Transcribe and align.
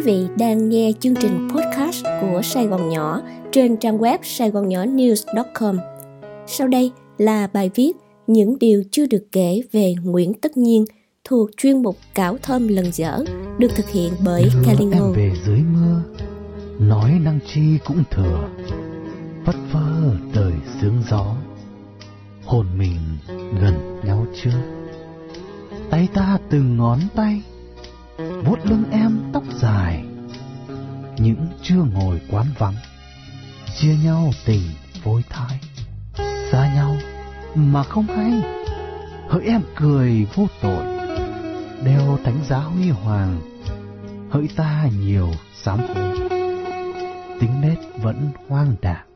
Quý 0.00 0.06
vị 0.06 0.26
đang 0.38 0.68
nghe 0.68 0.92
chương 1.00 1.14
trình 1.14 1.48
podcast 1.50 2.04
của 2.20 2.40
Sài 2.42 2.66
Gòn 2.66 2.88
Nhỏ 2.88 3.22
trên 3.52 3.76
trang 3.76 3.98
web 3.98 4.18
sài 4.22 4.50
gòn 4.50 4.68
nhỏ 4.68 4.84
news.com. 4.84 5.78
Sau 6.46 6.68
đây 6.68 6.92
là 7.18 7.46
bài 7.46 7.70
viết 7.74 7.92
Những 8.26 8.58
điều 8.58 8.82
chưa 8.90 9.06
được 9.06 9.26
kể 9.32 9.60
về 9.72 9.94
Nguyễn 10.04 10.34
Tất 10.34 10.56
Nhiên 10.56 10.84
thuộc 11.24 11.50
chuyên 11.56 11.82
mục 11.82 11.96
Cảo 12.14 12.38
Thơm 12.42 12.68
lần 12.68 12.92
dở 12.92 13.24
được 13.58 13.68
thực 13.76 13.88
hiện 13.88 14.12
bởi 14.24 14.50
Kalingo. 14.66 15.10
về 15.10 15.32
dưới 15.46 15.60
mưa 15.72 16.02
Nói 16.78 17.10
năng 17.22 17.38
chi 17.54 17.78
cũng 17.84 18.02
thừa 18.10 18.48
Vất 19.44 19.56
vơ 19.72 20.16
đời 20.34 20.52
sương 20.80 21.02
gió 21.10 21.36
Hồn 22.44 22.66
mình 22.78 22.98
gần 23.60 24.00
nhau 24.04 24.26
chưa 24.42 24.62
Tay 25.90 26.08
ta 26.14 26.38
từng 26.50 26.76
ngón 26.76 26.98
tay 27.14 27.42
vuốt 28.44 28.58
lưng 28.64 28.84
em 28.90 29.20
tóc 29.32 29.44
dài, 29.60 30.04
Những 31.18 31.46
chưa 31.62 31.82
ngồi 31.92 32.20
quán 32.30 32.46
vắng, 32.58 32.74
Chia 33.76 33.96
nhau 34.04 34.30
tình 34.44 34.62
phôi 35.02 35.24
thai. 35.30 35.60
Xa 36.52 36.74
nhau 36.74 36.96
mà 37.54 37.82
không 37.82 38.06
hay, 38.06 38.42
Hỡi 39.28 39.44
em 39.44 39.62
cười 39.76 40.26
vô 40.34 40.46
tội, 40.62 40.84
Đeo 41.84 42.18
thánh 42.24 42.44
giá 42.48 42.58
huy 42.58 42.90
hoàng, 42.90 43.40
Hỡi 44.30 44.48
ta 44.56 44.88
nhiều 45.00 45.30
sám 45.54 45.78
hối. 45.78 46.18
Tính 47.40 47.60
nết 47.60 47.78
vẫn 48.02 48.30
hoang 48.48 48.74
đảng 48.82 49.09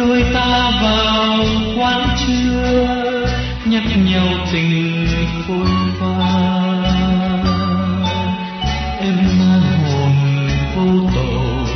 đôi 0.00 0.24
ta 0.34 0.70
vào 0.82 1.44
quán 1.78 2.08
trưa 2.26 3.26
nhắc 3.66 3.82
nhau 4.04 4.26
tình 4.52 5.06
phôi 5.48 5.68
pha 6.00 6.40
em 9.00 9.16
mang 9.38 9.62
hồn 9.82 10.12
vô 10.76 11.10
tội 11.14 11.66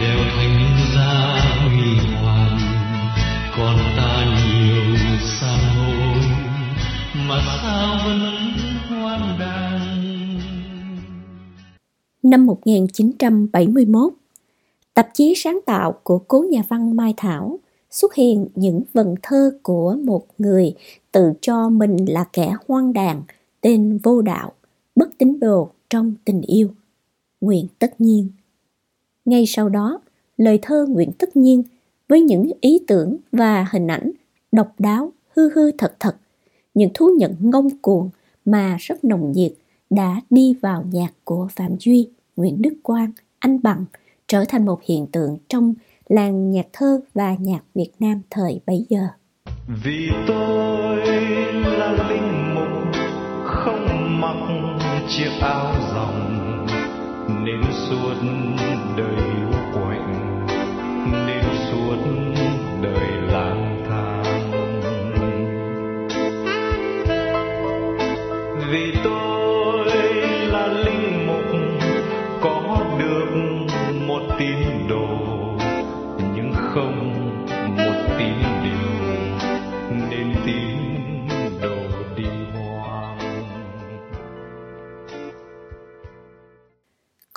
đều 0.00 0.18
thành 0.36 0.76
ra 0.94 1.40
huy 1.62 1.96
hoàng. 2.22 2.58
Còn 3.56 3.76
ta 3.96 4.24
nhiều 4.24 4.96
xa 5.20 5.56
hối 5.76 6.22
mà 7.28 7.40
sao 7.62 7.98
vẫn 8.04 8.20
hoang 8.88 9.38
đàn 9.38 9.80
Năm 12.22 12.46
1971, 12.46 14.12
tạp 14.94 15.08
chí 15.14 15.34
sáng 15.36 15.60
tạo 15.66 15.92
của 16.02 16.18
cố 16.18 16.46
nhà 16.50 16.62
văn 16.68 16.96
Mai 16.96 17.14
Thảo 17.16 17.58
xuất 17.90 18.14
hiện 18.14 18.46
những 18.54 18.82
vần 18.92 19.14
thơ 19.22 19.58
của 19.62 19.96
một 20.04 20.26
người 20.38 20.74
tự 21.12 21.32
cho 21.40 21.68
mình 21.68 21.96
là 22.08 22.24
kẻ 22.32 22.54
hoang 22.68 22.92
đàn, 22.92 23.22
tên 23.60 23.98
vô 24.02 24.22
đạo, 24.22 24.52
bất 24.96 25.08
tín 25.18 25.40
đồ 25.40 25.70
trong 25.90 26.14
tình 26.24 26.40
yêu. 26.40 26.68
Nguyễn 27.40 27.66
Tất 27.78 28.00
Nhiên 28.00 28.28
Ngay 29.24 29.44
sau 29.46 29.68
đó, 29.68 30.00
lời 30.36 30.58
thơ 30.62 30.86
Nguyễn 30.88 31.12
Tất 31.12 31.36
Nhiên 31.36 31.62
với 32.08 32.20
những 32.20 32.50
ý 32.60 32.80
tưởng 32.86 33.16
và 33.32 33.66
hình 33.72 33.86
ảnh 33.86 34.10
độc 34.52 34.74
đáo, 34.78 35.12
hư 35.36 35.50
hư 35.54 35.72
thật 35.72 35.96
thật, 36.00 36.16
những 36.74 36.90
thú 36.94 37.10
nhận 37.18 37.34
ngông 37.40 37.68
cuồng 37.82 38.10
mà 38.44 38.76
rất 38.80 39.04
nồng 39.04 39.32
nhiệt 39.32 39.52
đã 39.90 40.20
đi 40.30 40.54
vào 40.62 40.84
nhạc 40.92 41.12
của 41.24 41.48
Phạm 41.56 41.76
Duy, 41.80 42.08
Nguyễn 42.36 42.62
Đức 42.62 42.74
Quang, 42.82 43.12
Anh 43.38 43.62
Bằng 43.62 43.84
trở 44.28 44.44
thành 44.48 44.64
một 44.64 44.82
hiện 44.88 45.06
tượng 45.12 45.38
trong 45.48 45.74
làng 46.08 46.50
nhạc 46.50 46.66
thơ 46.72 47.00
và 47.14 47.34
nhạc 47.38 47.60
Việt 47.74 47.90
Nam 48.00 48.22
thời 48.30 48.60
bấy 48.66 48.86
giờ. 48.88 49.06
vì 49.84 50.10
tôi 50.26 51.06
là 51.78 51.92
linh 52.08 52.54
mục, 52.54 52.94
không 53.44 53.86
mặc 54.20 54.36
chiếc 55.08 55.30
áo 55.40 55.74
ròng 55.94 56.66
nên 57.44 57.62
suốt 57.88 58.14
đời 58.96 59.16
quạnh, 59.72 60.46
nên 61.26 61.44
suốt 61.70 62.23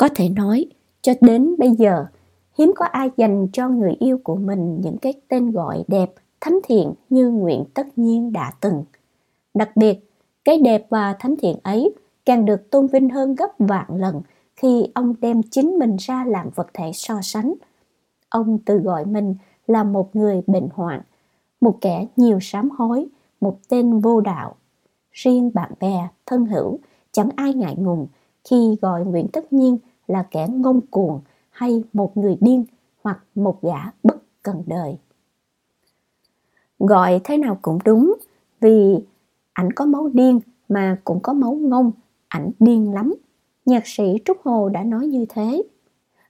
Có 0.08 0.14
thể 0.16 0.30
nói, 0.30 0.66
cho 1.02 1.14
đến 1.22 1.56
bây 1.58 1.72
giờ, 1.72 2.06
hiếm 2.58 2.72
có 2.76 2.86
ai 2.86 3.10
dành 3.18 3.48
cho 3.54 3.70
người 3.70 3.94
yêu 4.00 4.20
của 4.24 4.36
mình 4.36 4.82
những 4.82 4.98
cái 4.98 5.14
tên 5.28 5.52
gọi 5.52 5.84
đẹp, 5.88 6.12
thánh 6.42 6.60
thiện 6.64 6.94
như 7.10 7.30
nguyện 7.30 7.64
Tất 7.74 7.88
Nhiên 7.96 8.34
đã 8.34 8.52
từng. 8.62 8.84
Đặc 9.54 9.78
biệt, 9.78 10.10
cái 10.46 10.58
đẹp 10.58 10.86
và 10.90 11.16
thánh 11.20 11.36
thiện 11.38 11.58
ấy 11.64 11.94
càng 12.26 12.46
được 12.46 12.70
tôn 12.72 12.88
vinh 12.88 13.10
hơn 13.10 13.36
gấp 13.36 13.48
vạn 13.60 13.86
lần 13.90 14.22
khi 14.56 14.86
ông 14.96 15.14
đem 15.22 15.42
chính 15.44 15.80
mình 15.80 15.96
ra 16.00 16.26
làm 16.28 16.50
vật 16.56 16.68
thể 16.74 16.92
so 16.94 17.20
sánh. 17.22 17.54
Ông 18.30 18.60
tự 18.66 18.78
gọi 18.78 19.06
mình 19.06 19.36
là 19.68 19.84
một 19.84 20.16
người 20.16 20.42
bệnh 20.48 20.70
hoạn, 20.74 21.02
một 21.62 21.78
kẻ 21.82 22.08
nhiều 22.16 22.40
sám 22.42 22.70
hối, 22.70 23.06
một 23.42 23.58
tên 23.70 24.00
vô 24.00 24.22
đạo. 24.22 24.56
Riêng 25.12 25.52
bạn 25.54 25.72
bè, 25.80 26.08
thân 26.26 26.46
hữu, 26.46 26.80
chẳng 27.12 27.30
ai 27.36 27.54
ngại 27.54 27.76
ngùng 27.78 28.08
khi 28.50 28.76
gọi 28.82 29.06
Nguyễn 29.06 29.28
Tất 29.28 29.54
Nhiên 29.54 29.78
là 30.08 30.24
kẻ 30.32 30.48
ngông 30.50 30.82
cuồng 30.82 31.22
hay 31.50 31.84
một 31.94 32.18
người 32.18 32.38
điên 32.42 32.66
hoặc 33.04 33.24
một 33.36 33.62
gã 33.62 33.92
bất 34.04 34.18
cần 34.44 34.64
đời. 34.66 34.98
Gọi 36.80 37.22
thế 37.24 37.38
nào 37.38 37.60
cũng 37.62 37.80
đúng 37.86 38.16
vì 38.62 39.06
ảnh 39.54 39.74
có 39.74 39.86
máu 39.86 40.10
điên 40.14 40.40
mà 40.70 40.98
cũng 41.04 41.20
có 41.20 41.34
máu 41.34 41.54
ngông, 41.54 41.92
ảnh 42.28 42.52
điên 42.60 42.94
lắm. 42.94 43.14
Nhạc 43.66 43.88
sĩ 43.88 44.04
Trúc 44.26 44.38
Hồ 44.44 44.70
đã 44.70 44.84
nói 44.84 45.08
như 45.08 45.26
thế. 45.30 45.64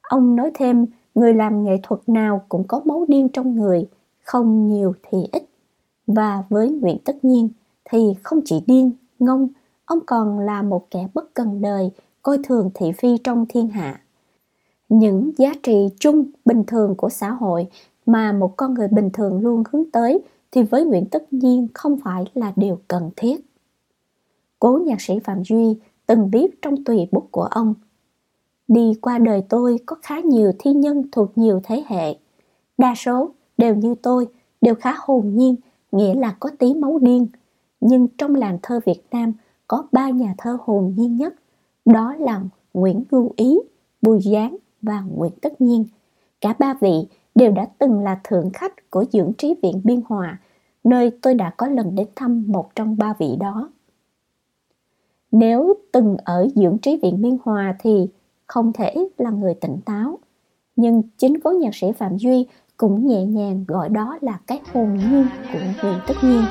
Ông 0.01 0.35
nói 0.35 0.51
thêm, 0.53 0.85
người 1.15 1.33
làm 1.33 1.63
nghệ 1.63 1.79
thuật 1.83 2.01
nào 2.09 2.41
cũng 2.49 2.63
có 2.67 2.81
máu 2.85 3.05
điên 3.07 3.29
trong 3.29 3.55
người, 3.55 3.87
không 4.23 4.67
nhiều 4.67 4.93
thì 5.09 5.17
ít. 5.31 5.43
Và 6.07 6.43
với 6.49 6.69
Nguyễn 6.69 6.97
Tất 7.05 7.25
Nhiên 7.25 7.49
thì 7.85 8.13
không 8.23 8.39
chỉ 8.45 8.63
điên, 8.67 8.91
ngông, 9.19 9.47
ông 9.85 9.99
còn 10.05 10.39
là 10.39 10.61
một 10.61 10.87
kẻ 10.91 11.07
bất 11.13 11.33
cần 11.33 11.61
đời, 11.61 11.91
coi 12.27 12.37
thường 12.43 12.69
thị 12.73 12.91
phi 12.91 13.17
trong 13.23 13.45
thiên 13.49 13.67
hạ. 13.67 14.01
Những 14.89 15.31
giá 15.37 15.53
trị 15.63 15.89
chung 15.99 16.25
bình 16.45 16.63
thường 16.67 16.95
của 16.97 17.09
xã 17.09 17.29
hội 17.29 17.67
mà 18.05 18.31
một 18.31 18.57
con 18.57 18.73
người 18.73 18.87
bình 18.87 19.09
thường 19.13 19.39
luôn 19.39 19.63
hướng 19.71 19.91
tới 19.91 20.19
thì 20.51 20.63
với 20.63 20.85
Nguyễn 20.85 21.05
Tất 21.05 21.33
Nhiên 21.33 21.67
không 21.73 21.97
phải 22.03 22.25
là 22.33 22.53
điều 22.55 22.79
cần 22.87 23.09
thiết. 23.15 23.45
Cố 24.59 24.79
nhạc 24.85 25.01
sĩ 25.01 25.19
Phạm 25.19 25.43
Duy 25.43 25.77
từng 26.05 26.29
viết 26.29 26.61
trong 26.61 26.83
tùy 26.83 27.07
bút 27.11 27.27
của 27.31 27.43
ông 27.43 27.73
Đi 28.67 28.93
qua 29.01 29.17
đời 29.17 29.43
tôi 29.49 29.79
có 29.85 29.95
khá 30.01 30.19
nhiều 30.19 30.51
thi 30.59 30.73
nhân 30.73 31.03
thuộc 31.11 31.37
nhiều 31.37 31.61
thế 31.63 31.83
hệ. 31.87 32.15
Đa 32.77 32.95
số 32.95 33.31
đều 33.57 33.75
như 33.75 33.95
tôi, 33.95 34.27
đều 34.61 34.75
khá 34.75 34.93
hồn 34.97 35.35
nhiên, 35.35 35.55
nghĩa 35.91 36.15
là 36.15 36.35
có 36.39 36.49
tí 36.59 36.73
máu 36.73 36.99
điên. 37.01 37.27
Nhưng 37.81 38.07
trong 38.17 38.35
làng 38.35 38.59
thơ 38.63 38.79
Việt 38.85 39.01
Nam 39.11 39.33
có 39.67 39.87
ba 39.91 40.09
nhà 40.09 40.35
thơ 40.37 40.57
hồn 40.61 40.93
nhiên 40.97 41.17
nhất, 41.17 41.33
đó 41.87 42.15
là 42.19 42.41
Nguyễn 42.73 43.03
Ngưu 43.11 43.31
Ý, 43.35 43.59
Bùi 44.01 44.21
Giáng 44.21 44.57
và 44.81 45.01
Nguyễn 45.01 45.31
Tất 45.41 45.61
Nhiên. 45.61 45.85
Cả 46.41 46.53
ba 46.59 46.73
vị 46.81 47.07
đều 47.35 47.51
đã 47.51 47.67
từng 47.79 47.99
là 47.99 48.19
thượng 48.23 48.49
khách 48.53 48.89
của 48.89 49.05
dưỡng 49.11 49.33
trí 49.37 49.55
viện 49.63 49.81
Biên 49.83 50.01
Hòa, 50.05 50.39
nơi 50.83 51.11
tôi 51.21 51.33
đã 51.33 51.49
có 51.57 51.67
lần 51.67 51.95
đến 51.95 52.07
thăm 52.15 52.45
một 52.47 52.75
trong 52.75 52.97
ba 52.97 53.13
vị 53.19 53.35
đó. 53.39 53.69
Nếu 55.31 55.73
từng 55.91 56.17
ở 56.23 56.47
dưỡng 56.55 56.77
trí 56.77 56.97
viện 56.97 57.21
Biên 57.21 57.37
Hòa 57.43 57.75
thì 57.79 58.07
không 58.45 58.73
thể 58.73 58.95
là 59.17 59.29
người 59.29 59.53
tỉnh 59.53 59.77
táo. 59.85 60.19
Nhưng 60.75 61.01
chính 61.17 61.39
cố 61.39 61.51
nhạc 61.51 61.75
sĩ 61.75 61.91
Phạm 61.91 62.17
Duy 62.17 62.47
cũng 62.77 63.07
nhẹ 63.07 63.25
nhàng 63.25 63.65
gọi 63.67 63.89
đó 63.89 64.17
là 64.21 64.39
cái 64.47 64.61
hồn 64.73 64.97
nhiên 64.97 65.25
của 65.53 65.59
Nguyễn 65.81 65.99
Tất 66.07 66.15
Nhiên. 66.23 66.41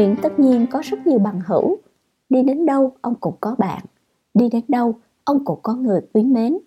Nguyễn 0.00 0.16
tất 0.22 0.38
nhiên 0.38 0.66
có 0.70 0.80
rất 0.84 1.06
nhiều 1.06 1.18
bằng 1.18 1.40
hữu 1.46 1.76
Đi 2.28 2.42
đến 2.42 2.66
đâu 2.66 2.92
ông 3.00 3.14
cũng 3.14 3.34
có 3.40 3.54
bạn 3.58 3.84
Đi 4.34 4.48
đến 4.48 4.64
đâu 4.68 4.94
ông 5.24 5.44
cũng 5.44 5.58
có 5.62 5.74
người 5.74 6.00
quý 6.12 6.22
mến 6.22 6.58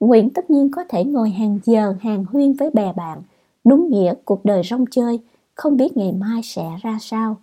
Nguyễn 0.00 0.30
tất 0.30 0.50
nhiên 0.50 0.70
có 0.70 0.84
thể 0.88 1.04
ngồi 1.04 1.30
hàng 1.30 1.58
giờ 1.64 1.94
hàng 2.00 2.24
huyên 2.24 2.52
với 2.52 2.70
bè 2.70 2.92
bạn 2.92 3.22
Đúng 3.64 3.90
nghĩa 3.90 4.14
cuộc 4.24 4.44
đời 4.44 4.62
rong 4.64 4.84
chơi 4.90 5.20
Không 5.54 5.76
biết 5.76 5.96
ngày 5.96 6.12
mai 6.12 6.40
sẽ 6.44 6.70
ra 6.82 6.98
sao 7.00 7.36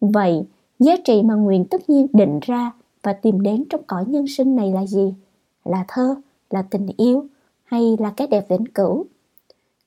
Vậy 0.00 0.46
giá 0.78 0.96
trị 1.04 1.22
mà 1.22 1.34
Nguyễn 1.34 1.64
tất 1.64 1.90
nhiên 1.90 2.06
định 2.12 2.38
ra 2.42 2.72
Và 3.02 3.12
tìm 3.12 3.40
đến 3.40 3.64
trong 3.70 3.82
cõi 3.86 4.04
nhân 4.06 4.26
sinh 4.26 4.56
này 4.56 4.72
là 4.72 4.86
gì? 4.86 5.14
Là 5.64 5.84
thơ, 5.88 6.14
là 6.50 6.62
tình 6.62 6.86
yêu 6.96 7.26
hay 7.64 7.96
là 7.98 8.10
cái 8.10 8.26
đẹp 8.26 8.46
vĩnh 8.48 8.66
cửu? 8.74 9.06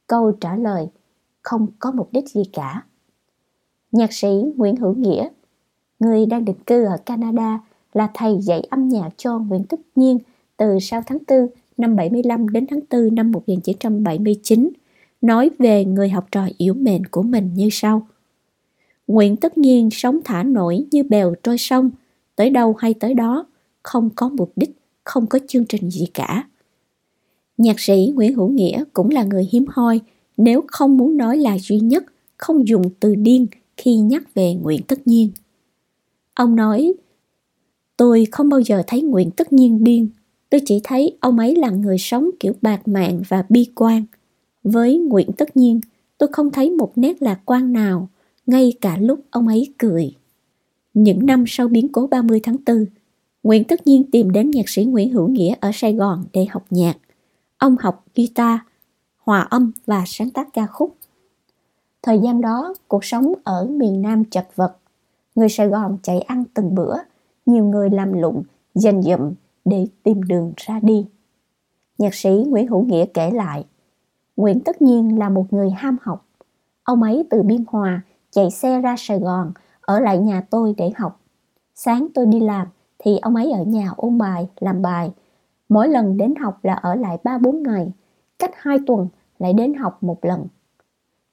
Câu 0.07 0.31
trả 0.31 0.55
lời 0.55 0.87
không 1.41 1.67
có 1.79 1.91
mục 1.91 2.09
đích 2.11 2.29
gì 2.29 2.43
cả. 2.53 2.83
Nhạc 3.91 4.13
sĩ 4.13 4.27
Nguyễn 4.57 4.75
Hữu 4.75 4.93
Nghĩa, 4.93 5.27
người 5.99 6.25
đang 6.25 6.45
định 6.45 6.63
cư 6.65 6.85
ở 6.85 6.97
Canada, 7.05 7.59
là 7.93 8.09
thầy 8.13 8.37
dạy 8.41 8.67
âm 8.69 8.89
nhạc 8.89 9.09
cho 9.17 9.39
Nguyễn 9.39 9.63
Tất 9.63 9.79
Nhiên 9.95 10.19
từ 10.57 10.79
sau 10.81 11.01
tháng 11.05 11.17
4 11.27 11.47
năm 11.77 11.95
75 11.95 12.49
đến 12.49 12.65
tháng 12.69 12.79
4 12.91 13.15
năm 13.15 13.31
1979, 13.31 14.69
nói 15.21 15.49
về 15.59 15.85
người 15.85 16.09
học 16.09 16.27
trò 16.31 16.47
yếu 16.57 16.73
mệnh 16.73 17.05
của 17.05 17.21
mình 17.21 17.53
như 17.53 17.69
sau. 17.71 18.07
Nguyễn 19.07 19.35
Tất 19.35 19.57
Nhiên 19.57 19.89
sống 19.91 20.19
thả 20.25 20.43
nổi 20.43 20.85
như 20.91 21.03
bèo 21.03 21.33
trôi 21.43 21.57
sông, 21.57 21.91
tới 22.35 22.49
đâu 22.49 22.75
hay 22.77 22.93
tới 22.93 23.13
đó, 23.13 23.45
không 23.83 24.09
có 24.15 24.29
mục 24.29 24.51
đích, 24.55 24.71
không 25.03 25.27
có 25.27 25.39
chương 25.47 25.65
trình 25.65 25.89
gì 25.89 26.05
cả. 26.13 26.43
Nhạc 27.57 27.79
sĩ 27.79 28.11
Nguyễn 28.15 28.35
Hữu 28.35 28.49
Nghĩa 28.49 28.83
cũng 28.93 29.09
là 29.09 29.23
người 29.23 29.47
hiếm 29.51 29.65
hoi, 29.69 29.99
nếu 30.37 30.63
không 30.67 30.97
muốn 30.97 31.17
nói 31.17 31.37
là 31.37 31.57
duy 31.59 31.79
nhất, 31.79 32.03
không 32.37 32.67
dùng 32.67 32.83
từ 32.99 33.15
điên 33.15 33.47
khi 33.81 33.95
nhắc 33.95 34.33
về 34.33 34.53
Nguyễn 34.53 34.81
Tất 34.83 35.07
Nhiên. 35.07 35.31
Ông 36.33 36.55
nói, 36.55 36.93
tôi 37.97 38.27
không 38.31 38.49
bao 38.49 38.59
giờ 38.61 38.83
thấy 38.87 39.01
Nguyễn 39.01 39.31
Tất 39.31 39.53
Nhiên 39.53 39.83
điên, 39.83 40.09
tôi 40.49 40.61
chỉ 40.65 40.79
thấy 40.83 41.17
ông 41.19 41.39
ấy 41.39 41.55
là 41.55 41.69
người 41.69 41.97
sống 41.97 42.29
kiểu 42.39 42.53
bạc 42.61 42.87
mạng 42.87 43.21
và 43.27 43.43
bi 43.49 43.65
quan. 43.75 44.03
Với 44.63 44.97
Nguyễn 44.97 45.31
Tất 45.37 45.57
Nhiên, 45.57 45.81
tôi 46.17 46.29
không 46.31 46.51
thấy 46.51 46.71
một 46.71 46.91
nét 46.95 47.21
lạc 47.21 47.39
quan 47.45 47.73
nào, 47.73 48.09
ngay 48.45 48.73
cả 48.81 48.97
lúc 48.97 49.19
ông 49.29 49.47
ấy 49.47 49.73
cười. 49.77 50.15
Những 50.93 51.25
năm 51.25 51.43
sau 51.47 51.67
biến 51.67 51.89
cố 51.91 52.07
30 52.07 52.39
tháng 52.43 52.57
4, 52.65 52.85
Nguyễn 53.43 53.63
Tất 53.63 53.87
Nhiên 53.87 54.11
tìm 54.11 54.31
đến 54.31 54.51
nhạc 54.51 54.69
sĩ 54.69 54.85
Nguyễn 54.85 55.13
Hữu 55.13 55.27
Nghĩa 55.27 55.55
ở 55.59 55.71
Sài 55.73 55.93
Gòn 55.93 56.23
để 56.33 56.45
học 56.45 56.65
nhạc. 56.69 56.97
Ông 57.57 57.75
học 57.79 58.05
guitar, 58.15 58.59
hòa 59.17 59.39
âm 59.39 59.71
và 59.85 60.03
sáng 60.07 60.29
tác 60.29 60.47
ca 60.53 60.67
khúc. 60.67 60.97
Thời 62.03 62.19
gian 62.19 62.41
đó, 62.41 62.73
cuộc 62.87 63.05
sống 63.05 63.33
ở 63.43 63.65
miền 63.65 64.01
Nam 64.01 64.25
chật 64.25 64.47
vật. 64.55 64.77
Người 65.35 65.49
Sài 65.49 65.67
Gòn 65.67 65.97
chạy 66.03 66.21
ăn 66.21 66.43
từng 66.53 66.75
bữa, 66.75 66.95
nhiều 67.45 67.65
người 67.65 67.89
làm 67.89 68.13
lụng, 68.13 68.43
dành 68.75 69.01
dụm 69.01 69.33
để 69.65 69.87
tìm 70.03 70.23
đường 70.23 70.53
ra 70.57 70.79
đi. 70.79 71.07
Nhạc 71.97 72.13
sĩ 72.13 72.45
Nguyễn 72.47 72.67
Hữu 72.67 72.83
Nghĩa 72.83 73.05
kể 73.05 73.31
lại, 73.31 73.65
Nguyễn 74.35 74.59
tất 74.59 74.81
nhiên 74.81 75.19
là 75.19 75.29
một 75.29 75.53
người 75.53 75.69
ham 75.71 75.97
học. 76.01 76.25
Ông 76.83 77.03
ấy 77.03 77.25
từ 77.29 77.43
Biên 77.43 77.63
Hòa 77.67 78.01
chạy 78.31 78.51
xe 78.51 78.81
ra 78.81 78.95
Sài 78.97 79.19
Gòn, 79.19 79.51
ở 79.81 79.99
lại 79.99 80.17
nhà 80.17 80.41
tôi 80.49 80.73
để 80.77 80.91
học. 80.95 81.19
Sáng 81.75 82.07
tôi 82.13 82.25
đi 82.25 82.39
làm 82.39 82.67
thì 82.99 83.17
ông 83.17 83.35
ấy 83.35 83.51
ở 83.51 83.63
nhà 83.63 83.89
ôn 83.95 84.17
bài, 84.17 84.49
làm 84.59 84.81
bài. 84.81 85.11
Mỗi 85.69 85.87
lần 85.87 86.17
đến 86.17 86.35
học 86.35 86.59
là 86.63 86.73
ở 86.73 86.95
lại 86.95 87.17
3-4 87.23 87.61
ngày, 87.61 87.91
cách 88.39 88.51
2 88.55 88.77
tuần 88.87 89.07
lại 89.39 89.53
đến 89.53 89.73
học 89.73 90.03
một 90.03 90.25
lần. 90.25 90.47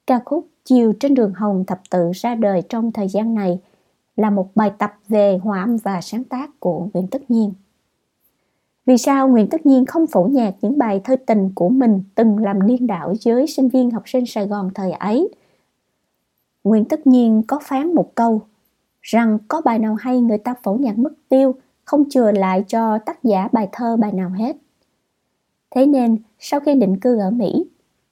Ca 0.09 0.19
khúc 0.25 0.47
Chiều 0.65 0.93
trên 0.99 1.13
đường 1.13 1.33
Hồng 1.33 1.63
thập 1.67 1.81
tự 1.89 2.11
ra 2.13 2.35
đời 2.35 2.61
trong 2.69 2.91
thời 2.91 3.07
gian 3.07 3.35
này 3.35 3.59
là 4.15 4.29
một 4.29 4.51
bài 4.55 4.71
tập 4.77 4.93
về 5.07 5.37
hòa 5.43 5.61
âm 5.61 5.77
và 5.77 6.01
sáng 6.01 6.23
tác 6.23 6.59
của 6.59 6.87
Nguyễn 6.93 7.07
Tất 7.07 7.31
Nhiên. 7.31 7.53
Vì 8.85 8.97
sao 8.97 9.27
Nguyễn 9.27 9.49
Tất 9.49 9.65
Nhiên 9.65 9.85
không 9.85 10.07
phổ 10.07 10.23
nhạc 10.23 10.53
những 10.61 10.77
bài 10.77 11.01
thơ 11.03 11.15
tình 11.25 11.51
của 11.55 11.69
mình 11.69 12.03
từng 12.15 12.37
làm 12.37 12.67
điên 12.67 12.87
đảo 12.87 13.13
với 13.25 13.47
sinh 13.47 13.69
viên 13.69 13.91
học 13.91 14.03
sinh 14.05 14.25
Sài 14.25 14.47
Gòn 14.47 14.69
thời 14.75 14.91
ấy? 14.91 15.29
Nguyễn 16.63 16.85
Tất 16.85 17.07
Nhiên 17.07 17.43
có 17.47 17.59
phán 17.63 17.95
một 17.95 18.15
câu 18.15 18.41
rằng 19.01 19.37
có 19.47 19.61
bài 19.61 19.79
nào 19.79 19.95
hay 19.95 20.21
người 20.21 20.37
ta 20.37 20.53
phổ 20.63 20.73
nhạc 20.73 20.97
mất 20.97 21.13
tiêu, 21.29 21.55
không 21.83 22.09
chừa 22.09 22.31
lại 22.31 22.63
cho 22.67 22.97
tác 22.97 23.23
giả 23.23 23.47
bài 23.51 23.69
thơ 23.71 23.97
bài 23.97 24.11
nào 24.11 24.29
hết. 24.29 24.55
Thế 25.71 25.85
nên, 25.85 26.17
sau 26.39 26.59
khi 26.59 26.75
định 26.75 26.99
cư 26.99 27.19
ở 27.19 27.31
Mỹ, 27.31 27.65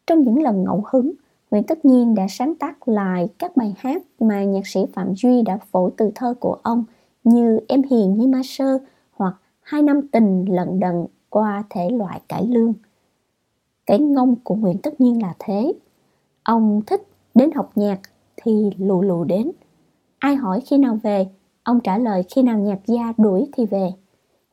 trong 0.08 0.22
những 0.22 0.42
lần 0.42 0.64
ngẫu 0.64 0.84
hứng, 0.92 1.12
Nguyễn 1.52 1.64
Tất 1.64 1.86
Nhiên 1.86 2.16
đã 2.16 2.28
sáng 2.30 2.56
tác 2.56 2.88
lại 2.88 3.28
các 3.38 3.58
bài 3.58 3.74
hát 3.78 4.02
mà 4.20 4.44
nhạc 4.44 4.68
sĩ 4.68 4.80
Phạm 4.94 5.14
Duy 5.16 5.42
đã 5.42 5.58
phổ 5.72 5.90
từ 5.90 6.12
thơ 6.16 6.34
của 6.40 6.58
ông 6.64 6.84
như 7.24 7.60
Em 7.68 7.84
Hiền 7.84 8.18
như 8.18 8.28
Ma 8.28 8.42
Sơ 8.44 8.78
hoặc 9.12 9.36
Hai 9.62 9.82
năm 9.82 10.08
tình 10.08 10.46
lận 10.46 10.80
đận 10.80 11.06
qua 11.30 11.64
thể 11.70 11.90
loại 11.90 12.22
cải 12.30 12.48
lương. 12.48 12.74
Cái 13.86 14.00
ngông 14.00 14.36
của 14.44 14.56
Nguyễn 14.56 14.78
Tất 14.78 15.02
Nhiên 15.02 15.22
là 15.22 15.34
thế. 15.40 15.74
Ông 16.44 16.82
thích 16.88 17.08
đến 17.36 17.52
học 17.52 17.72
nhạc 17.76 18.00
thì 18.38 18.72
lù 18.78 19.02
lù 19.02 19.24
đến. 19.24 19.52
Ai 20.20 20.36
hỏi 20.36 20.62
khi 20.66 20.78
nào 20.78 21.00
về, 21.04 21.28
ông 21.64 21.80
trả 21.80 21.98
lời 21.98 22.24
khi 22.30 22.42
nào 22.42 22.60
nhạc 22.60 22.80
gia 22.86 23.14
đuổi 23.18 23.50
thì 23.54 23.66
về. 23.66 23.90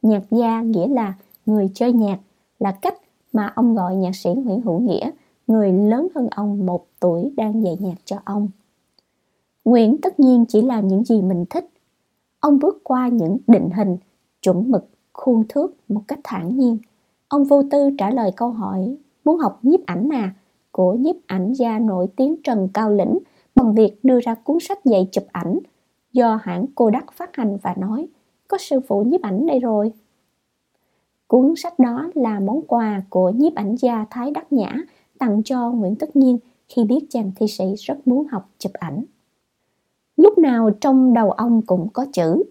Nhạc 0.03 0.23
gia 0.31 0.63
nghĩa 0.63 0.89
là 0.89 1.15
người 1.47 1.71
chơi 1.75 1.93
nhạc, 1.93 2.19
là 2.59 2.73
cách 2.73 2.95
mà 3.33 3.53
ông 3.57 3.75
gọi 3.75 3.97
nhạc 3.97 4.17
sĩ 4.17 4.31
Nguyễn 4.31 4.61
Hữu 4.61 4.81
Nghĩa– 4.81 5.11
người 5.47 5.73
lớn 5.73 6.09
hơn 6.15 6.29
ông 6.31 6.67
một 6.67 6.87
tuổi 7.01 7.33
đang 7.37 7.63
dạy 7.65 7.77
nhạc 7.81 7.97
cho 8.05 8.17
ông. 8.25 8.49
Nguyễn 9.65 9.97
tất 10.03 10.21
nhiên 10.21 10.45
chỉ 10.49 10.63
làm 10.63 10.89
những 10.89 11.05
gì 11.05 11.23
mình 11.23 11.45
thích. 11.51 11.71
Ông 12.41 12.59
bước 12.59 12.81
qua 12.85 13.09
những 13.09 13.39
định 13.47 13.71
hình, 13.71 13.97
chuẩn 14.43 14.71
mực, 14.71 14.89
khuôn 15.13 15.45
thước 15.49 15.75
một 15.89 16.01
cách 16.09 16.21
thản 16.25 16.59
nhiên. 16.59 16.79
Ông 17.29 17.45
vô 17.45 17.63
tư 17.71 17.91
trả 17.99 18.11
lời 18.11 18.33
câu 18.37 18.51
hỏi 18.51 18.97
muốn 19.25 19.39
học 19.39 19.59
nhiếp 19.63 19.81
ảnh 19.87 20.09
à 20.13 20.35
của 20.71 20.93
nhiếp 20.93 21.17
ảnh 21.27 21.53
gia 21.53 21.79
nổi 21.79 22.07
tiếng 22.17 22.37
Trần 22.45 22.69
Cao 22.75 22.91
Lĩnh 22.91 23.19
bằng 23.55 23.75
việc 23.75 23.99
đưa 24.03 24.21
ra 24.21 24.35
cuốn 24.35 24.59
sách 24.61 24.85
dạy 24.85 25.09
chụp 25.13 25.25
ảnh 25.33 25.59
do 26.13 26.39
hãng 26.43 26.67
Kodak 26.75 27.13
phát 27.13 27.37
hành 27.37 27.57
và 27.63 27.75
nói 27.79 28.09
có 28.49 28.59
sư 28.59 28.81
phụ 28.89 29.03
nhiếp 29.03 29.23
ảnh 29.23 29.47
đây 29.47 29.59
rồi. 29.59 29.93
Cuốn 31.27 31.55
sách 31.57 31.79
đó 31.79 32.11
là 32.15 32.41
món 32.41 32.63
quà 32.67 33.03
của 33.11 33.31
nhiếp 33.31 33.55
ảnh 33.55 33.77
gia 33.79 34.07
Thái 34.11 34.31
Đắc 34.31 34.53
Nhã 34.53 34.73
tặng 35.19 35.43
cho 35.43 35.71
Nguyễn 35.71 35.97
Tất 35.97 36.17
Nhiên 36.17 36.39
khi 36.69 36.85
biết 36.85 37.07
chàng 37.11 37.31
thi 37.37 37.47
sĩ 37.49 37.65
rất 37.79 38.09
muốn 38.09 38.27
học 38.31 38.51
chụp 38.59 38.73
ảnh. 38.73 39.05
Lúc 40.17 40.39
nào 40.39 40.71
trong 40.81 41.15
đầu 41.15 41.31
ông 41.31 41.63
cũng 41.63 41.89
có 41.93 42.07
chữ, 42.13 42.43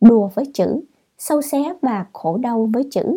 đùa 0.00 0.30
với 0.34 0.44
chữ, 0.54 0.80
sâu 1.18 1.42
xé 1.42 1.74
và 1.82 2.06
khổ 2.12 2.36
đau 2.36 2.70
với 2.72 2.84
chữ. 2.90 3.16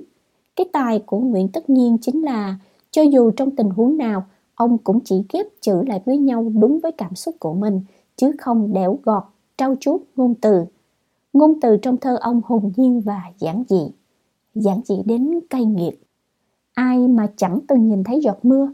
Cái 0.56 0.70
tài 0.74 1.00
của 1.06 1.20
Nguyễn 1.20 1.48
Tất 1.48 1.70
Nhiên 1.70 1.98
chính 2.02 2.26
là 2.26 2.56
cho 2.92 3.02
dù 3.02 3.32
trong 3.32 3.56
tình 3.56 3.70
huống 3.70 3.98
nào, 3.98 4.24
ông 4.56 4.78
cũng 4.78 5.00
chỉ 5.00 5.24
ghép 5.34 5.46
chữ 5.62 5.82
lại 5.88 6.02
với 6.06 6.18
nhau 6.18 6.52
đúng 6.56 6.80
với 6.80 6.92
cảm 6.92 7.16
xúc 7.16 7.36
của 7.40 7.54
mình, 7.54 7.82
chứ 8.16 8.32
không 8.38 8.74
đẽo 8.74 9.00
gọt, 9.04 9.24
trau 9.58 9.76
chuốt 9.80 10.02
ngôn 10.16 10.36
từ. 10.42 10.66
Ngôn 11.34 11.60
từ 11.62 11.78
trong 11.78 11.98
thơ 11.98 12.18
ông 12.22 12.42
hồn 12.46 12.72
nhiên 12.76 13.02
và 13.02 13.22
giản 13.40 13.64
dị, 13.70 13.92
giản 14.56 14.82
dị 14.86 14.96
đến 15.06 15.40
cay 15.50 15.66
nghiệt. 15.66 16.04
Ai 16.74 17.08
mà 17.08 17.28
chẳng 17.38 17.60
từng 17.68 17.88
nhìn 17.88 18.04
thấy 18.04 18.22
giọt 18.22 18.38
mưa, 18.44 18.72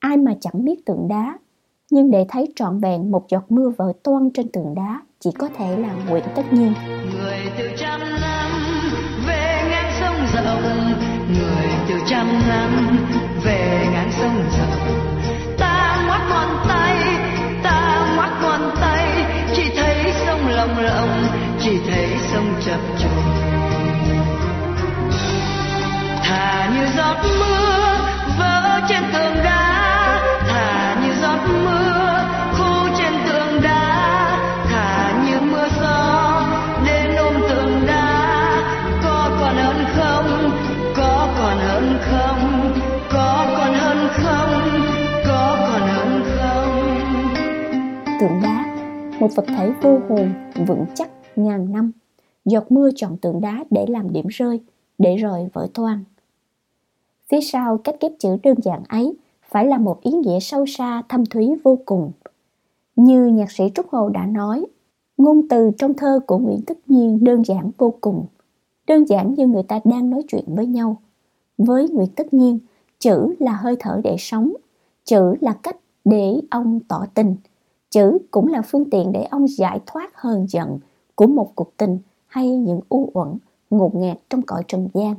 ai 0.00 0.16
mà 0.16 0.32
chẳng 0.40 0.64
biết 0.64 0.86
tượng 0.86 1.08
đá 1.08 1.38
nhưng 1.90 2.10
để 2.10 2.26
thấy 2.28 2.52
trọn 2.56 2.80
vẹn 2.80 3.10
một 3.10 3.26
giọt 3.28 3.44
mưa 3.48 3.68
vỡ 3.76 3.92
toan 4.02 4.30
trên 4.34 4.48
tượng 4.52 4.74
đá 4.74 5.00
chỉ 5.20 5.30
có 5.38 5.48
thể 5.56 5.76
là 5.76 5.94
Nguyễn 6.08 6.24
Tất 6.34 6.42
Nhiên. 6.52 6.72
Người 7.12 7.38
từ 7.58 7.68
trăm 7.76 8.00
năm 8.00 8.50
về 9.26 9.68
ngang 9.70 9.92
sông 10.00 10.26
rộng, 10.34 10.62
người 11.28 11.68
từ 11.88 11.94
trăm 12.06 12.26
năm 12.48 12.98
về 13.44 13.86
ngang 13.92 14.10
sông 14.12 14.34
rộng. 14.58 14.98
Ta 15.58 16.04
ngoắt 16.06 16.20
ngón 16.30 16.48
tay, 16.68 16.96
ta 17.62 18.12
ngoắt 18.16 18.30
ngón 18.42 18.76
tay, 18.80 19.24
chỉ 19.56 19.62
thấy 19.76 20.12
sông 20.26 20.48
lồng 20.48 20.78
lộng, 20.78 21.22
chỉ 21.60 21.78
thấy 21.86 22.06
sông 22.32 22.54
chập 22.66 22.80
trùng. 22.98 23.24
Thả 26.22 26.70
như 26.74 26.86
giọt 26.96 27.16
mưa 27.38 27.97
một 49.28 49.34
vật 49.36 49.44
thể 49.48 49.72
vô 49.82 49.98
hồn 50.08 50.32
vững 50.66 50.84
chắc 50.94 51.10
ngàn 51.36 51.72
năm 51.72 51.92
giọt 52.44 52.72
mưa 52.72 52.90
chọn 52.96 53.16
tượng 53.16 53.40
đá 53.40 53.64
để 53.70 53.86
làm 53.88 54.12
điểm 54.12 54.26
rơi 54.28 54.60
để 54.98 55.16
rồi 55.16 55.48
vỡ 55.52 55.68
toan 55.74 56.04
phía 57.28 57.40
sau 57.40 57.78
cách 57.78 57.96
ghép 58.00 58.12
chữ 58.18 58.36
đơn 58.42 58.56
giản 58.62 58.82
ấy 58.88 59.16
phải 59.48 59.66
là 59.66 59.78
một 59.78 60.00
ý 60.00 60.12
nghĩa 60.12 60.40
sâu 60.40 60.66
xa 60.66 61.02
thâm 61.08 61.26
thúy 61.26 61.50
vô 61.64 61.78
cùng. 61.86 62.12
Như 62.96 63.26
nhạc 63.26 63.50
sĩ 63.50 63.64
Trúc 63.74 63.88
Hồ 63.90 64.08
đã 64.08 64.26
nói, 64.26 64.66
ngôn 65.16 65.48
từ 65.48 65.70
trong 65.78 65.94
thơ 65.94 66.20
của 66.26 66.38
Nguyễn 66.38 66.60
Tất 66.66 66.78
Nhiên 66.86 67.24
đơn 67.24 67.42
giản 67.44 67.70
vô 67.78 67.94
cùng. 68.00 68.26
Đơn 68.86 69.08
giản 69.08 69.34
như 69.34 69.46
người 69.46 69.62
ta 69.62 69.80
đang 69.84 70.10
nói 70.10 70.22
chuyện 70.28 70.44
với 70.46 70.66
nhau. 70.66 70.96
Với 71.58 71.88
Nguyễn 71.88 72.08
Tất 72.16 72.34
Nhiên, 72.34 72.58
chữ 72.98 73.34
là 73.38 73.52
hơi 73.52 73.76
thở 73.80 74.00
để 74.04 74.16
sống, 74.18 74.52
chữ 75.04 75.34
là 75.40 75.52
cách 75.52 75.76
để 76.04 76.40
ông 76.50 76.80
tỏ 76.88 77.06
tình, 77.14 77.36
chữ 77.90 78.18
cũng 78.30 78.46
là 78.46 78.62
phương 78.62 78.90
tiện 78.90 79.12
để 79.12 79.24
ông 79.24 79.48
giải 79.48 79.80
thoát 79.86 80.10
hơn 80.14 80.46
giận 80.48 80.78
của 81.14 81.26
một 81.26 81.52
cuộc 81.54 81.76
tình 81.76 81.98
hay 82.26 82.48
những 82.48 82.80
u 82.88 83.10
uẩn, 83.14 83.28
ngột 83.70 83.94
ngạt 83.94 84.18
trong 84.30 84.42
cõi 84.42 84.62
trần 84.68 84.88
gian. 84.94 85.14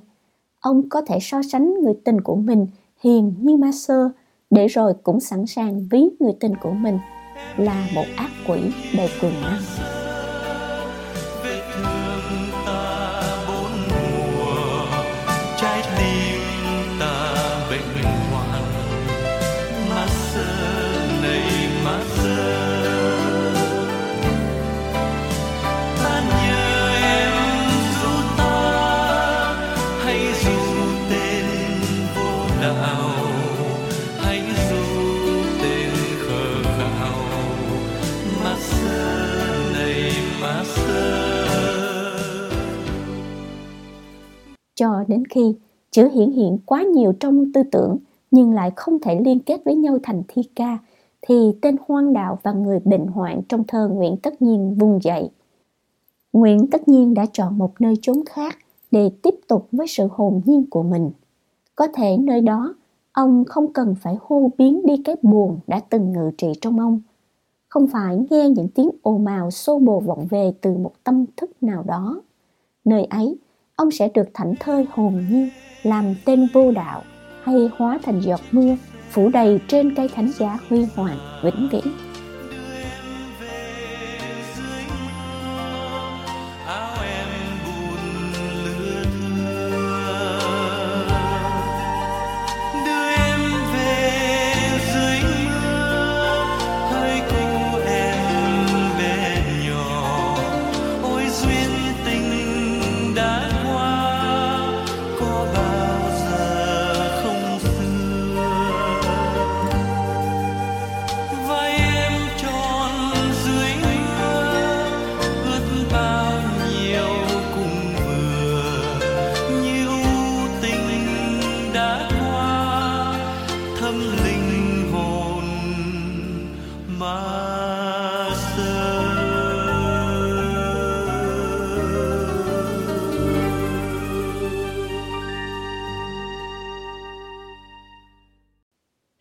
Ông 0.59 0.89
có 0.89 1.01
thể 1.01 1.17
so 1.21 1.41
sánh 1.51 1.73
người 1.81 1.93
tình 2.05 2.21
của 2.21 2.35
mình 2.35 2.67
hiền 3.03 3.33
như 3.41 3.57
ma 3.57 3.71
sơ, 3.71 4.09
để 4.49 4.67
rồi 4.67 4.93
cũng 5.03 5.19
sẵn 5.19 5.45
sàng 5.45 5.87
ví 5.91 6.09
người 6.19 6.33
tình 6.39 6.55
của 6.55 6.71
mình 6.71 6.99
là 7.57 7.87
một 7.95 8.05
ác 8.17 8.29
quỷ 8.47 8.61
đầy 8.97 9.09
quyền 9.21 9.33
năng. 9.41 9.98
Đến 45.09 45.23
khi 45.27 45.55
chữ 45.91 46.09
hiển 46.13 46.31
hiện 46.31 46.57
quá 46.65 46.83
nhiều 46.83 47.13
trong 47.19 47.53
tư 47.53 47.63
tưởng 47.71 47.97
nhưng 48.31 48.53
lại 48.53 48.71
không 48.75 48.99
thể 48.99 49.19
liên 49.25 49.39
kết 49.39 49.61
với 49.65 49.75
nhau 49.75 49.97
thành 50.03 50.23
thi 50.27 50.41
ca 50.55 50.77
thì 51.21 51.51
tên 51.61 51.75
hoang 51.87 52.13
đạo 52.13 52.39
và 52.43 52.51
người 52.51 52.79
bệnh 52.79 53.07
hoạn 53.07 53.41
trong 53.49 53.63
thơ 53.67 53.87
Nguyễn 53.87 54.17
Tất 54.17 54.41
Nhiên 54.41 54.75
vùng 54.79 54.99
dậy. 55.03 55.29
Nguyễn 56.33 56.67
Tất 56.67 56.87
Nhiên 56.87 57.13
đã 57.13 57.25
chọn 57.33 57.57
một 57.57 57.71
nơi 57.79 57.93
chốn 58.01 58.23
khác 58.25 58.57
để 58.91 59.11
tiếp 59.21 59.35
tục 59.47 59.67
với 59.71 59.87
sự 59.87 60.07
hồn 60.11 60.41
nhiên 60.45 60.65
của 60.69 60.83
mình. 60.83 61.11
Có 61.75 61.87
thể 61.93 62.17
nơi 62.17 62.41
đó, 62.41 62.75
ông 63.11 63.43
không 63.45 63.73
cần 63.73 63.95
phải 64.01 64.17
hô 64.21 64.51
biến 64.57 64.85
đi 64.85 65.01
cái 65.05 65.15
buồn 65.21 65.59
đã 65.67 65.79
từng 65.89 66.11
ngự 66.11 66.31
trị 66.37 66.47
trong 66.61 66.79
ông. 66.79 67.01
Không 67.69 67.87
phải 67.87 68.17
nghe 68.29 68.49
những 68.49 68.67
tiếng 68.67 68.89
ồn 69.01 69.25
ào 69.25 69.51
xô 69.51 69.79
bồ 69.79 69.99
vọng 69.99 70.27
về 70.29 70.53
từ 70.61 70.77
một 70.77 70.91
tâm 71.03 71.25
thức 71.37 71.63
nào 71.63 71.83
đó. 71.83 72.21
Nơi 72.85 73.05
ấy, 73.05 73.37
ông 73.79 73.91
sẽ 73.91 74.09
được 74.13 74.29
thảnh 74.33 74.53
thơi 74.59 74.85
hồn 74.91 75.25
nhiên, 75.29 75.49
làm 75.83 76.15
tên 76.25 76.47
vô 76.53 76.71
đạo, 76.71 77.03
hay 77.43 77.55
hóa 77.77 77.99
thành 78.03 78.21
giọt 78.21 78.41
mưa, 78.51 78.75
phủ 79.11 79.29
đầy 79.29 79.59
trên 79.67 79.95
cây 79.95 80.07
thánh 80.15 80.31
giá 80.31 80.57
huy 80.69 80.85
hoàng, 80.95 81.17
vĩnh 81.43 81.69
viễn. 81.71 82.08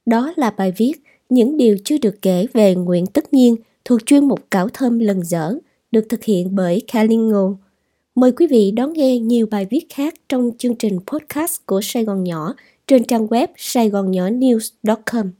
Đó 0.08 0.32
là 0.36 0.50
bài 0.50 0.72
viết 0.76 0.92
Những 1.28 1.56
điều 1.56 1.76
chưa 1.84 1.98
được 1.98 2.22
kể 2.22 2.46
về 2.52 2.74
Nguyễn 2.74 3.06
Tất 3.06 3.32
Nhiên 3.32 3.56
thuộc 3.84 4.06
chuyên 4.06 4.24
mục 4.24 4.40
Cảo 4.50 4.68
Thơm 4.68 4.98
lần 4.98 5.24
dở, 5.24 5.54
được 5.90 6.04
thực 6.08 6.24
hiện 6.24 6.54
bởi 6.54 6.82
Kalingo. 6.92 7.54
Mời 8.14 8.32
quý 8.32 8.46
vị 8.46 8.70
đón 8.70 8.92
nghe 8.92 9.18
nhiều 9.18 9.46
bài 9.50 9.66
viết 9.70 9.86
khác 9.90 10.14
trong 10.28 10.50
chương 10.58 10.74
trình 10.74 10.98
podcast 11.06 11.66
của 11.66 11.80
Sài 11.80 12.04
Gòn 12.04 12.24
Nhỏ 12.24 12.54
trên 12.86 13.04
trang 13.04 13.26
web 13.26 13.46
saigonNhõNews.com. 13.56 15.30